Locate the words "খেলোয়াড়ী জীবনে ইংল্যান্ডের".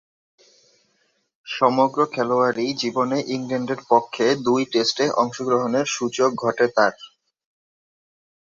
2.13-3.81